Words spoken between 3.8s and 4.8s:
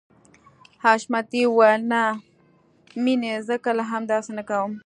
هم داسې نه کوم.